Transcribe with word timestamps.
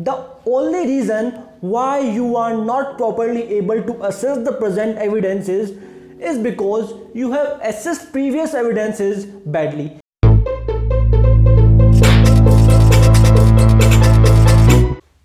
The 0.00 0.14
only 0.48 0.84
reason 0.84 1.32
why 1.64 2.08
you 2.10 2.34
are 2.36 2.54
not 2.54 2.96
properly 2.96 3.46
able 3.58 3.80
to 3.80 3.92
assess 4.04 4.38
the 4.38 4.58
present 4.58 4.98
evidences 4.98 5.76
is 6.18 6.38
because 6.44 6.92
you 7.14 7.30
have 7.32 7.48
assessed 7.70 8.04
previous 8.12 8.54
evidences 8.60 9.24
badly. 9.54 9.88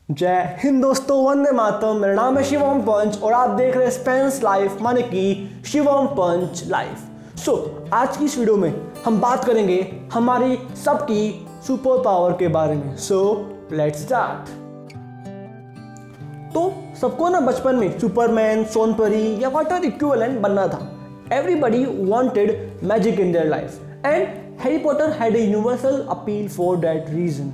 जय 0.09 0.57
हिंद 0.63 0.81
दोस्तों 0.81 1.23
वंदे 1.25 1.51
मातरम। 1.51 2.01
मेरा 2.01 2.13
नाम 2.13 2.37
है 2.37 2.43
शिवम 2.43 2.81
पंच 2.89 3.21
और 3.23 3.33
आप 3.33 3.49
देख 3.49 3.75
रहे 3.75 3.85
हैं 3.85 3.91
स्पेंस 3.91 4.41
लाइफ 4.43 4.81
माने 4.81 5.01
कि 5.03 5.23
Shivam 5.65 6.07
punch 6.19 6.63
life 6.67 7.37
so 7.39 7.51
so, 7.51 7.93
आज 7.93 8.17
की 8.17 8.25
इस 8.25 8.37
वीडियो 8.37 8.57
में 8.57 8.73
हम 9.05 9.21
बात 9.21 9.45
करेंगे 9.45 9.81
हमारी 10.13 10.57
सबकी 10.85 11.23
सुपर 11.67 12.01
पावर 12.03 12.31
के 12.39 12.47
बारे 12.57 12.75
में। 12.75 12.95
सो 12.97 13.21
लेट्स 13.73 14.01
स्टार्ट 14.01 14.59
तो 16.53 16.61
सबको 17.01 17.27
ना 17.29 17.39
बचपन 17.39 17.75
में 17.75 17.99
सुपरमैन 17.99 18.63
सोनपरी 18.65 19.43
या 19.43 19.49
वॉट 19.49 19.71
वाटर 19.71 19.85
इक्विवेलेंट 19.85 20.39
बनना 20.41 20.67
था। 20.67 20.79
Everybody 21.33 21.85
wanted 22.09 22.81
magic 22.83 23.19
in 23.19 23.31
their 23.31 23.47
life 23.47 24.05
and 24.05 24.27
Harry 24.63 24.77
Potter 24.77 25.11
had 25.11 25.35
a 25.35 25.41
universal 25.41 26.05
appeal 26.09 26.47
for 26.49 26.77
that 26.77 27.09
reason 27.09 27.53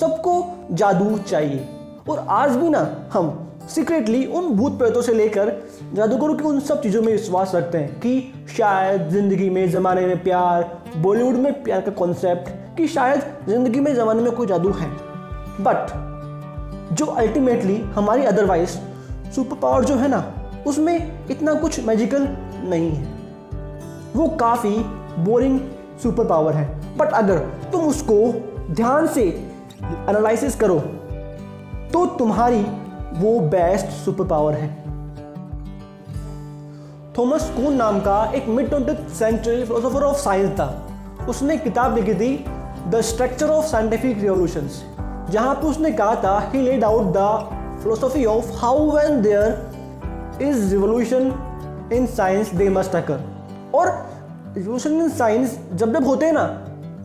सबको 0.00 0.34
जादू 0.72 1.16
चाहिए। 1.20 1.64
और 2.08 2.26
आज 2.30 2.56
भी 2.56 2.68
ना 2.68 2.86
हम 3.12 3.40
सीक्रेटली 3.70 4.24
उन 4.26 4.48
भूत 4.56 4.78
प्रेतों 4.78 5.02
से 5.02 5.12
लेकर 5.14 5.52
जादूगरों 5.94 6.34
की 6.34 6.44
उन 6.44 6.60
सब 6.60 6.82
चीज़ों 6.82 7.02
में 7.02 7.12
विश्वास 7.12 7.54
रखते 7.54 7.78
हैं 7.78 8.00
कि 8.00 8.32
शायद 8.56 9.08
ज़िंदगी 9.10 9.50
में 9.50 9.68
ज़माने 9.70 10.06
में 10.06 10.22
प्यार 10.22 10.70
बॉलीवुड 10.96 11.36
में 11.36 11.62
प्यार 11.62 11.80
का 11.80 11.92
कॉन्सेप्ट 11.92 12.76
कि 12.76 12.88
शायद 12.88 13.22
ज़िंदगी 13.48 13.80
में 13.80 13.94
ज़माने 13.94 14.22
में 14.22 14.32
कोई 14.32 14.46
जादू 14.46 14.70
है। 14.70 14.90
बट 15.60 16.12
जो 16.94 17.06
अल्टीमेटली 17.06 17.76
हमारी 17.94 18.24
अदरवाइज़ 18.24 18.70
सुपर 19.32 19.56
पावर 19.56 19.84
जो 19.84 19.94
है 19.96 20.08
ना, 20.08 20.24
उसमें 20.66 21.28
इतना 21.30 21.54
कुछ 21.54 21.80
मैजिकल 21.80 22.26
नहीं 22.64 22.90
है। 22.90 23.12
वो 24.16 24.28
काफ़ी 24.40 24.76
बोरिंग 25.24 25.58
सुपर 26.02 26.24
पावर 26.24 26.54
है। 26.54 26.96
बट 26.96 27.12
अगर 27.12 27.38
तुम 27.72 27.86
उसको 27.86 28.16
ध्यान 28.70 29.06
से 29.06 29.22
एनालिसिस 29.82 30.56
करो 30.56 30.78
तो 31.92 32.04
तुम्हारी 32.18 32.62
वो 33.14 33.38
बेस्ट 33.50 33.86
सुपर 34.04 34.26
पावर 34.26 34.54
है। 34.54 34.68
थॉमस 37.18 37.50
कून 37.56 37.74
नाम 37.74 38.00
का 38.00 38.24
एक 38.34 38.48
mid 38.48 38.68
twenty 38.68 39.14
century 39.14 39.64
philosopher 39.64 40.02
of 40.02 40.16
science 40.16 40.50
था। 40.50 40.66
उसने 41.28 41.56
किताब 41.56 41.94
लिखी 41.94 42.14
थी 42.14 42.44
the 42.88 43.00
structure 43.00 43.50
of 43.50 43.66
scientific 43.66 44.18
revolutions 44.18 44.82
जहाँ 45.30 45.54
पर 45.54 45.62
उसने 45.62 45.90
कहा 45.92 46.14
था 46.14 46.50
he 46.54 46.62
laid 46.62 46.84
out 46.84 47.12
the 47.16 47.80
philosophy 47.82 48.24
of 48.24 48.52
how 48.52 48.90
when 48.90 49.22
there 49.22 50.42
is 50.42 50.70
revolution 50.70 51.32
in 51.92 52.06
science 52.06 52.54
they 52.54 52.68
must 52.68 52.94
occur 52.96 53.20
और 53.74 53.88
रिवोल्यूशन 54.56 54.92
इन 54.92 55.08
साइंस 55.08 55.58
जब 55.74 55.92
जब 55.92 56.06
होते 56.06 56.26
हैं 56.26 56.32
ना, 56.32 56.44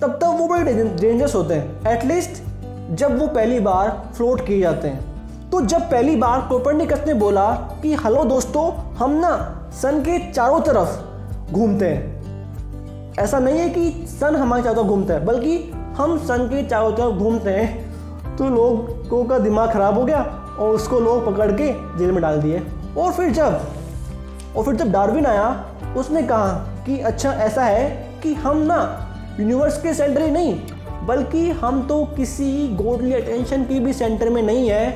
तब 0.02 0.12
तक 0.12 0.36
वो 0.40 0.48
बड़े 0.48 0.74
डेंजरस 0.74 1.36
होते 1.36 1.54
हैं। 1.54 1.88
एटलीस्ट 1.88 2.44
जब 2.92 3.20
वो 3.20 3.28
पहली 3.28 3.60
बार 3.60 4.10
फ्लोट 4.18 4.46
किए 4.48 4.60
जाते 4.60 4.88
हैं। 4.88 5.50
तो 5.50 5.62
जब 5.62 5.82
पहली 5.82 6.16
बार 6.16 6.42
कोपरनिकस 6.42 7.04
ने 7.08 7.14
बोला 7.14 7.52
कि 7.52 7.96
हेलो 7.96 8.24
दोस्तों, 8.24 8.72
हम 8.74 9.12
ना 9.12 9.62
सन 9.74 10.00
के 10.00 10.32
चारों 10.32 10.62
तरफ़ 10.62 11.54
घूमते 11.54 11.86
हैं। 11.86 13.14
ऐसा 13.20 13.40
नहीं 13.40 13.60
है 13.60 13.70
कि 13.70 14.08
सन 14.08 14.36
हमारे 14.36 14.64
चारों 14.64 14.76
तरफ़ 14.76 14.88
घूमता 14.88 15.14
है, 15.14 15.26
बल्कि 15.26 15.72
हम 15.98 16.18
सन 16.18 16.48
के 16.48 16.64
चारों 16.64 16.92
तरफ़ 16.92 17.16
घूमते 17.16 17.50
हैं। 17.50 17.89
तो 18.40 18.50
लोगों 18.50 19.24
का 19.26 19.38
दिमाग 19.40 19.72
खराब 19.74 19.98
हो 19.98 20.04
गया 20.06 20.22
और 20.60 20.76
उसको 20.76 21.00
लोग 21.00 21.26
पकड़ 21.26 21.52
के 21.52 21.72
जेल 21.98 22.12
में 22.12 22.22
डाल 22.22 22.42
दिए। 22.42 22.62
और 22.98 23.12
फिर 23.12 23.30
जब, 23.30 23.60
और 24.56 24.66
फिर 24.66 24.76
जब 24.76 24.92
डार्विन 24.92 25.26
आया, 25.26 25.48
उसने 25.98 26.22
कहा 26.24 26.52
कि 26.86 27.00
अच्छा 27.00 27.32
ऐसा 27.32 27.64
है 27.64 27.90
कि 28.24 28.34
हम 28.34 28.58
ना 28.58 28.78
यूनिवर्स 29.40 29.82
के 29.82 29.94
सेंटर 29.94 30.22
ही 30.22 30.32
नहीं, 30.32 30.54
बल्कि 31.08 31.50
हम 31.52 31.82
तो 31.88 32.04
किसी 32.06 32.68
गोडली 32.76 33.14
अटेंशन 33.14 33.64
की 33.64 33.80
भी 33.80 33.94
सेंटर 33.94 34.30
में 34.30 34.42
नहीं 34.42 34.70
है। 34.70 34.88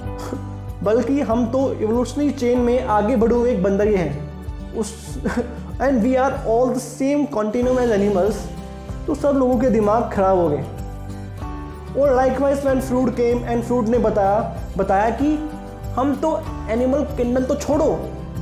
बल्कि 0.84 1.20
हम 1.20 1.46
तो 1.46 1.72
इवोल्यूशनरी 1.72 2.30
चेन 2.30 2.58
में 2.58 2.84
आगे 2.88 3.16
बढ़े 3.16 3.34
हुए 3.34 3.52
एक 3.52 3.62
बंदर 3.62 3.88
ही 3.88 3.94
हैं। 3.94 4.74
उस 4.74 4.92
and 5.82 6.02
we 6.02 6.14
are 6.16 6.32
all 6.48 6.74
the 6.74 6.78
same 6.78 7.24
continuum 7.24 7.78
as 7.78 7.90
animals 7.90 8.44
तो 9.06 9.14
सब 9.14 9.28
लोगों 9.28 9.58
के 9.58 9.70
दिमाग 9.70 10.10
खराब 10.12 10.38
हो 10.38 10.48
गए। 10.48 10.64
और 11.98 12.14
likewise 12.40 12.64
when 12.66 12.80
Freud 12.80 13.10
came 13.16 13.44
and 13.44 13.62
Freud 13.62 13.88
ने 13.88 13.98
बताया 13.98 14.38
बताया 14.78 15.10
कि 15.12 15.34
हम 15.94 16.14
तो 16.16 16.36
एनिमल 16.70 17.04
किंगडम 17.16 17.44
तो 17.44 17.54
छोड़ो, 17.56 17.86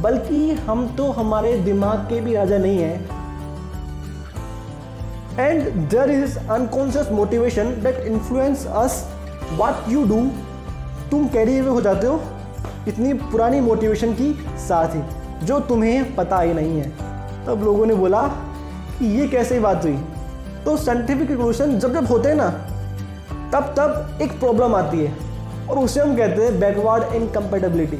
बल्कि 0.02 0.50
हम 0.66 0.86
तो 0.96 1.10
हमारे 1.12 1.56
दिमाग 1.60 1.98
के 2.08 2.20
भी 2.20 2.34
राजा 2.34 2.58
नहीं 2.58 2.78
हैं। 2.78 3.16
And 5.38 5.62
there 5.90 6.10
is 6.12 6.38
unconscious 6.38 7.10
motivation 7.12 7.70
that 7.82 8.00
influence 8.06 8.66
us 8.66 9.02
what 9.52 9.88
you 9.88 10.04
do 10.06 10.20
तुम 11.10 11.26
कैरी 11.28 11.58
हुए 11.58 11.70
हो 11.70 11.80
जाते 11.80 12.06
हो, 12.06 12.20
इतनी 12.88 13.12
पुरानी 13.12 13.60
मोटिवेशन 13.60 14.12
की 14.14 14.32
साथ 14.58 14.94
ही 14.94 15.46
जो 15.46 15.60
तुम्हें 15.68 16.14
पता 16.16 16.40
ही 16.40 16.54
नहीं 16.54 16.80
है। 16.80 16.88
तब 17.46 17.62
लोगों 17.64 17.86
ने 17.86 17.94
बोला 17.94 18.22
कि 18.98 19.06
ये 19.18 19.28
कैसे 19.28 19.60
बात 19.60 19.84
हुई? 19.84 19.98
तो 20.64 20.76
साइंटिफिक 20.76 21.30
रिवोल्यूशन 21.30 21.78
जब 21.78 21.94
जब 21.94 22.06
होते 22.06 22.28
हैं 22.28 22.36
ना 22.36 22.48
तब 23.52 23.74
तब 23.76 24.22
एक 24.22 24.38
प्रॉब्लम 24.40 24.74
आती 24.74 25.04
है, 25.04 25.12
और 25.68 25.78
उसे 25.78 26.00
हम 26.00 26.16
कहते 26.16 26.42
हैं 26.42 26.58
बैकवर्ड 26.60 27.14
इनकम्पेटेबिलिटी 27.14 27.98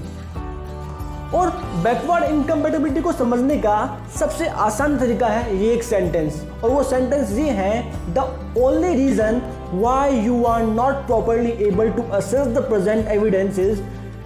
और 1.36 1.50
बैकवर्ड 1.84 2.24
इनकम्पेटेबिलिटी 2.24 3.00
को 3.00 3.12
समझने 3.12 3.56
का 3.58 3.76
सबसे 4.18 4.46
आसान 4.66 4.96
तरीका 4.98 5.26
है 5.26 5.56
ये 5.56 5.72
एक 5.72 5.82
सेंटेंस 5.82 6.42
और 6.64 6.70
वो 6.70 6.82
सेंटेंस 6.82 7.32
ये 7.38 7.50
है 7.50 7.82
the 8.14 8.24
only 8.58 8.94
reason 8.94 9.40
why 9.74 10.18
you 10.18 10.44
are 10.44 10.62
not 10.64 11.06
properly 11.06 11.50
able 11.66 11.90
to 11.90 12.02
assess 12.16 12.46
the 12.48 12.64
present 12.68 13.08
evidences 13.08 13.82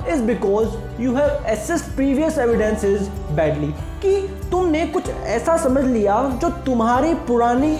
is 0.09 0.23
because 0.23 1.03
you 1.03 1.15
have 1.15 1.47
assess 1.49 1.83
previous 1.97 2.39
evidences 2.39 3.09
badly 3.33 3.73
कि 4.03 4.17
तुमने 4.51 4.87
कुछ 4.87 5.11
ऐसा 5.11 5.57
समझ 5.57 5.85
लिया 5.85 6.23
जो 6.43 6.51
तुम्हारी 6.67 7.15
पुरानी 7.29 7.77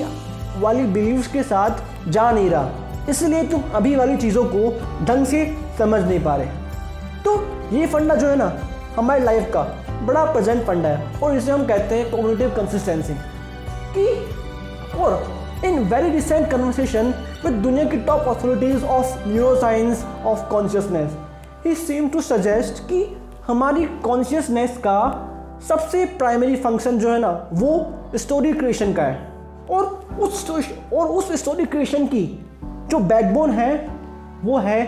वाली 0.59 0.83
बिलीव्स 0.93 1.27
के 1.27 1.43
साथ 1.43 2.09
जा 2.09 2.31
नहीं 2.31 2.51
रहा। 2.51 2.82
इसलिए 3.11 3.43
तुम 3.43 3.63
अभी 3.75 3.95
वाली 3.97 4.17
चीज़ों 4.17 4.45
को 4.45 4.71
ढंग 5.05 5.27
से 5.27 5.45
समझ 5.79 6.03
नहीं 6.03 6.21
पा 6.25 6.37
रहे। 6.37 6.47
तो 7.25 7.37
ये 7.73 7.87
फंडा 7.87 8.15
जो 8.15 8.29
है 8.29 8.37
ना, 8.37 8.53
हमारी 8.97 9.25
लाइफ 9.25 9.51
का 9.55 9.63
बड़ा 10.03 10.25
प्रेजेंट 10.25 10.65
फंडा 10.67 10.89
है 10.89 11.21
और 11.21 11.37
इसे 11.37 11.53
हम 11.53 11.67
कहते 11.67 11.95
हैं 11.95 12.11
कोग्निटिव 12.11 12.51
कंसिस्टेंसी 12.57 13.15
कि 13.97 14.07
और 14.99 15.23
in 15.65 15.79
very 15.85 16.11
recent 16.11 16.51
conversation 16.51 17.15
with 17.45 17.55
दुनिया 17.55 17.85
की 17.85 17.97
top 17.97 18.29
authorities 18.29 18.85
of 18.85 19.29
neuroscience 19.57 20.05
of 20.27 20.49
consciousness 20.51 21.17
he 21.67 21.75
seem 21.75 22.09
to 22.09 22.21
suggest 22.21 22.83
कि 22.89 23.05
हमारी 23.47 23.85
कॉन्शियसनेस 24.05 24.77
का 24.77 24.99
सबसे 25.69 26.05
प्राइमरी 26.19 26.57
फ़ंक्शन 26.57 26.99
जो 26.99 27.13
है 27.13 27.19
ना, 27.19 27.31
वो 27.53 27.93
स्टोरी 28.17 28.53
क्रिएशन 28.53 28.93
का 28.93 29.03
है। 29.03 29.31
और 29.71 29.85
उस 30.21 30.51
और 30.93 31.07
उस 31.07 31.33
स्टोरी 31.33 31.65
क्रिएशन 31.65 32.07
की 32.07 32.25
जो 32.91 32.99
बैकबोन 33.01 33.51
है, 33.51 33.75
वो 34.45 34.59
है 34.59 34.85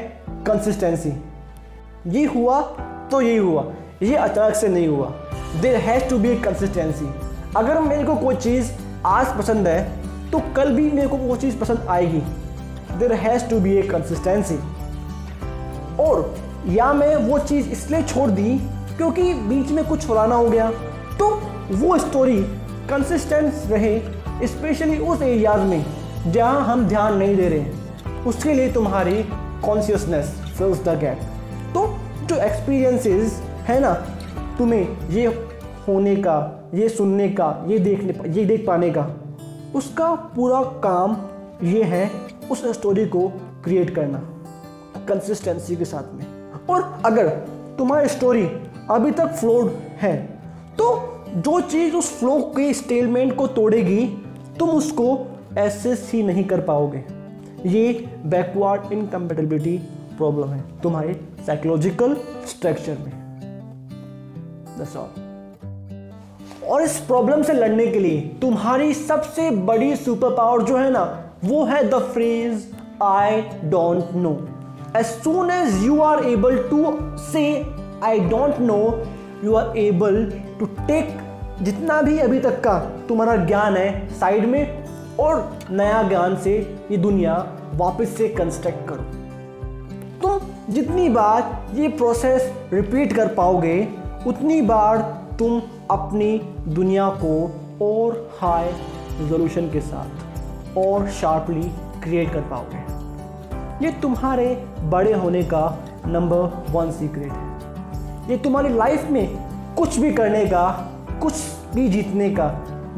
कंसिस्टेंसी 0.47 1.13
ये 2.09 2.25
हुआ 2.27 2.61
तो 3.11 3.21
यही 3.21 3.37
हुआ, 3.37 3.65
ये 4.03 4.15
अचानक 4.17 4.55
से 4.55 4.69
नहीं 4.69 4.89
हुआ. 4.89 5.07
There 5.61 5.77
has 5.77 6.09
to 6.11 6.19
be 6.19 6.35
consistency 6.37 7.09
अगर 7.57 7.81
मेरे 7.81 8.05
को 8.05 8.17
कोई 8.17 8.37
चीज़ 8.37 8.73
आज 9.07 9.37
पसंद 9.39 9.69
है 9.69 10.31
तो 10.31 10.41
कल 10.57 10.75
भी 10.75 10.91
मेरे 10.91 11.09
को 11.09 11.17
वो 11.17 11.37
चीज़ 11.37 11.59
पसंद 11.59 11.87
आएगी. 11.91 12.23
There 12.99 13.13
has 13.13 13.49
to 13.51 13.61
be 13.61 13.77
a 13.77 13.83
consistency 13.83 14.59
और 16.03 16.35
या 16.69 16.93
मैं 16.93 17.15
वो 17.17 17.39
चीज़ 17.39 17.69
इसलिए 17.71 18.03
छोड़ 18.03 18.31
दी 18.31 18.59
क्योंकि 18.97 19.33
बीच 19.49 19.71
में 19.71 19.85
कुछ 19.89 20.07
फलाना 20.07 20.35
हो 20.35 20.49
गया 20.51 20.71
तो 21.19 21.29
वो 21.73 21.99
स्टोरी 21.99 22.43
कंसिस्टेंस 22.91 23.63
रहे 23.67 23.99
स्पेशली 24.47 24.99
उस 24.99 25.23
एरियाज़ 25.23 25.61
में 25.61 25.85
जहाँ 26.27 26.61
हम 26.65 26.87
ध्यान 26.89 27.17
नहीं 27.17 27.37
दे 27.37 27.49
रहे 27.49 27.84
उसके 28.27 28.55
लिए 28.55 28.73
तुम्हारी 28.73 29.23
कॉन्शियसनेस 29.65 30.35
फिल्स 30.59 30.83
द 30.85 30.99
गैप 31.01 31.21
तो 31.75 31.87
जो 32.29 32.37
एक्सपीरियंसेस 32.37 33.41
है 33.67 33.79
ना, 33.81 33.93
तुम्हें 34.59 35.09
ये 35.11 35.27
होने 35.89 36.15
का, 36.17 36.71
ये 36.75 36.89
सुनने 36.89 37.29
का, 37.29 37.65
ये 37.69 37.79
देखने, 37.79 38.15
ये 38.31 38.45
देख 38.45 38.67
पाने 38.67 38.91
का, 38.91 39.09
उसका 39.75 40.15
पूरा 40.37 40.63
काम 40.85 41.17
ये 41.67 41.83
है 41.85 42.11
उस 42.51 42.65
स्टोरी 42.73 43.07
को 43.07 43.29
क्रिएट 43.65 43.95
करना 43.95 44.19
कंसिस्टेंसी 45.09 45.77
के 45.77 45.85
साथ 45.85 46.15
में। 46.15 46.27
और 46.71 46.83
अगर 47.07 47.29
तुम्हारी 47.79 48.09
स्टोरी 48.09 48.45
अभी 48.91 49.11
तक 49.11 49.33
फ्लोड 49.33 49.71
है 50.01 50.17
तो 50.79 50.87
जो 51.37 51.61
चीज़ 51.61 51.95
उस 51.97 52.11
फ्लो 52.19 52.39
के 52.57 52.73
स्टेलमेंट 52.75 53.35
को 53.37 53.47
तोड़ेगी, 53.49 54.07
तुम 54.59 54.71
उसको 54.71 55.07
एसेस 55.59 56.11
ही 56.13 56.23
नहीं 56.23 56.45
कर 56.45 56.61
पाओगे। 56.61 57.05
ये 57.67 58.07
बैकवर्ड 58.27 58.93
इनकम्पेटेबिलिटी 58.93 59.79
प्रॉब्लम 60.17 60.49
है 60.49 60.81
तुम्हारे 60.83 61.21
साइकोलॉजिकल 61.47 62.17
स्ट्रक्चर 62.47 62.93
में. 62.93 63.25
और 66.69 66.83
इस 66.83 66.99
प्रॉब्लम 66.99 67.43
से 67.43 67.53
लड़ने 67.53 67.87
के 67.87 67.99
लिए 67.99 68.21
तुम्हारी 68.21 68.95
सबसे 68.95 69.51
बड़ी 69.51 69.97
सुपर 69.97 70.31
पावर 70.31 70.63
जो 70.63 70.77
है 70.77 70.91
ना, 70.91 71.33
वो 71.45 71.65
है 71.65 71.91
the 71.91 71.95
phrase 71.95 72.73
I 73.03 73.41
don't 73.65 74.05
know 74.15 74.49
as 74.97 75.07
soon 75.07 75.51
as 75.51 75.85
you 75.85 76.01
are 76.01 76.25
able 76.25 76.59
to 76.59 76.99
say 77.19 77.67
I 78.05 78.21
don't 78.21 78.61
know 78.61 79.05
you 79.45 79.55
are 79.55 79.79
able 79.79 80.33
to 80.59 80.67
take 80.67 81.19
जितना 81.63 82.03
भी 82.03 82.19
अभी 82.19 82.41
तक 82.41 82.61
का 82.61 82.79
तुम्हारा 82.79 83.37
ज्ञान 83.37 83.77
है 83.77 84.09
साइड 84.09 84.45
में 84.45 84.84
और 85.21 85.59
नया 85.71 86.03
ज्ञान 86.03 86.37
से 86.37 86.57
ये 86.91 86.97
दुनिया 86.97 87.35
वापस 87.75 88.17
से 88.17 88.29
कंस्ट्रक्ट 88.29 88.89
करो। 88.89 89.03
तुम 90.23 90.73
जितनी 90.73 91.09
बार 91.09 91.67
ये 91.75 91.89
प्रोसेस 91.89 92.53
रिपीट 92.73 93.13
कर 93.13 93.29
पाओगे, 93.29 93.89
उतनी 94.27 94.61
बार 94.63 94.99
तुम 95.39 95.61
अपनी 95.91 96.39
दुनिया 96.69 97.09
को 97.25 97.35
और 97.83 98.31
हाई 98.41 98.71
रिजोल्यूशन 99.21 99.71
के 99.71 99.81
साथ 99.81 100.79
और 100.79 101.09
शार्पली 101.11 101.69
क्रिएट 102.03 102.33
कर 102.33 102.41
पाओगे। 102.41 102.83
ये 103.87 103.93
तुम्हारे 103.93 104.65
बड़े 104.83 105.13
होने 105.13 105.43
का 105.43 105.67
नंबर 106.07 106.73
वन 106.73 106.91
सीक्रेट 106.91 107.33
है। 107.33 108.31
ये 108.31 108.37
तुम्हारी 108.37 108.69
लाइफ 108.69 109.11
में 109.11 109.37
कुछ 109.77 109.99
भी 109.99 110.13
करने 110.13 110.45
का, 110.47 110.71
कुछ 111.23 111.35
भी 111.75 111.89
जीतने 111.89 112.31
का 112.31 112.47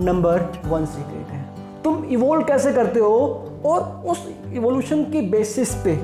नंबर 0.01 0.43
वन 0.67 0.87
सीक्रेट 0.87 1.27
है। 1.29 1.36
तुम 1.87 2.05
इवोल्व 2.05 2.43
कैसे 2.45 2.73
करते 2.73 3.01
हो 3.01 3.19
और 3.65 3.81
उस 4.07 4.25
इवोल्यूशन 4.55 5.03
के 5.03 5.21
बेसिस 5.31 5.75
पे 5.75 5.95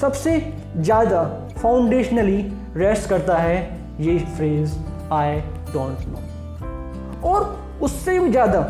सबसे 0.00 0.36
ज़्यादा 0.76 1.22
फाउंडेशनली 1.58 2.36
रेस्ट 2.76 3.08
करता 3.08 3.36
है 3.36 3.58
ये 4.00 4.18
फ्रेज 4.36 4.76
आई 5.12 5.40
डोंट 5.72 6.06
नो 6.08 7.28
और 7.28 7.44
उससे 7.82 8.18
भी 8.20 8.30
ज़्यादा 8.30 8.60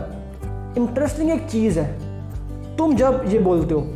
इंटरेस्टिंग 0.79 1.31
एक 1.31 1.47
चीज़ 1.47 1.79
है। 1.81 2.77
तुम 2.77 2.97
जब 2.97 3.23
ये 3.27 3.39
बोलते 3.39 3.75
हो, 3.75 3.87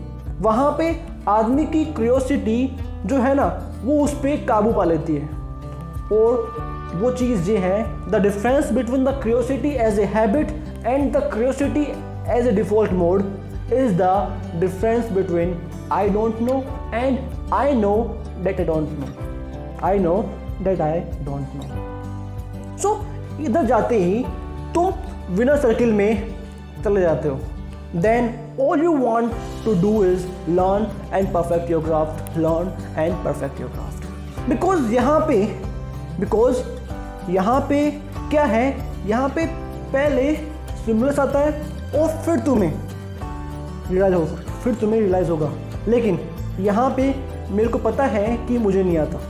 वहाँ 0.40 0.70
पे 0.78 0.90
आदमी 1.28 1.66
की 1.66 1.84
क्रियोसिटी 1.84 2.76
जो 3.06 3.16
है 3.16 3.34
ना, 3.34 3.46
वो 3.84 4.00
उस 4.04 4.14
पर 4.14 4.44
काबू 4.46 4.72
पा 4.72 4.84
लेती 4.84 5.16
है। 5.16 5.28
और 6.12 6.72
वो 6.94 7.10
चीज़ 7.12 7.50
ये 7.50 7.58
है 7.58 8.10
the 8.10 8.22
difference 8.22 8.72
between 8.72 9.04
the 9.04 9.20
curiosity 9.22 9.76
as 9.86 9.98
a 9.98 10.04
habit 10.14 10.50
and 10.86 11.12
the 11.12 11.30
curiosity 11.32 11.86
as 12.28 12.46
a 12.46 12.50
default 12.50 12.92
mode 12.92 13.22
is 13.72 13.92
the 13.92 14.60
difference 14.60 15.10
between 15.12 15.56
I 15.92 16.08
don't 16.08 16.40
know 16.40 16.62
and 16.94 17.18
I 17.54 17.74
know 17.74 17.94
that 18.42 18.60
I 18.60 18.66
don't 18.66 18.88
know 18.98 19.86
I 19.86 19.98
know 19.98 20.14
that 20.62 20.80
I 20.80 21.00
don't 21.00 21.54
know 21.54 22.76
so 22.78 23.00
इधर 23.40 23.64
जाते 23.64 23.96
ही 23.96 24.24
तुम 24.74 25.34
winner 25.36 25.56
circle 25.56 25.92
में 25.92 26.34
चले 26.84 27.00
जाते 27.00 27.28
हो। 27.28 27.40
Then 27.96 28.30
all 28.60 28.82
you 28.82 28.96
want 28.96 29.32
to 29.64 29.74
do 29.82 30.04
is 30.04 30.26
learn 30.48 30.86
and 31.12 31.32
perfect 31.34 31.70
your 31.70 31.84
craft 31.84 32.38
learn 32.38 32.72
and 32.98 33.14
perfect 33.14 33.60
your 33.60 33.70
craft 33.70 34.48
because 34.48 34.92
यहाँ 34.92 35.20
पे 35.20 35.44
because 36.20 36.62
यहाँ 37.30 37.60
पे 37.60 37.90
क्या 38.30 38.44
है? 38.44 38.66
यहाँ 39.06 39.28
पे 39.28 39.46
पहले 39.92 40.34
स्टिमुलस 40.80 41.18
आता 41.18 41.38
है 41.38 41.73
और 41.94 42.08
फिर 42.24 42.40
तुम्हें 42.40 42.72
रियलाइज़ 43.90 44.14
होगा, 44.14 44.34
फिर 44.62 44.74
तुम्हें 44.74 45.00
रियलाइज़ 45.00 45.30
होगा। 45.30 45.50
लेकिन 45.88 46.18
यहाँ 46.60 46.88
पे 46.96 47.14
मेरे 47.50 47.68
को 47.68 47.78
पता 47.78 48.04
है 48.06 48.36
कि 48.46 48.58
मुझे 48.58 48.82
नहीं 48.82 48.98
आता। 48.98 49.20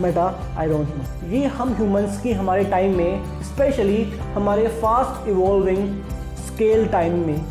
मेटा 0.00 0.24
आई 0.58 0.68
डोंट 0.68 0.88
नो 0.88 1.28
ये 1.28 1.44
हम 1.48 1.72
ह्यूमंस 1.74 2.20
की 2.22 2.32
हमारे 2.32 2.64
टाइम 2.64 2.96
में 2.96 3.42
स्पेशली 3.44 4.02
हमारे 4.34 4.66
फास्ट 4.82 5.28
इवॉल्विंग 5.28 6.02
स्केल 6.46 6.86
टाइम 6.88 7.18
में 7.26 7.44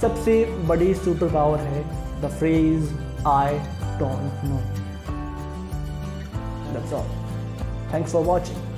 सबसे 0.00 0.44
बड़ी 0.68 0.92
सुपर 0.94 1.32
पावर 1.32 1.58
है। 1.58 1.82
The 2.22 2.30
phrase 2.38 2.98
I 3.28 3.58
don't 3.98 4.44
know 4.44 4.60
that's 6.72 6.92
all 6.92 7.06
thanks 7.92 8.12
for 8.12 8.24
watching 8.24 8.69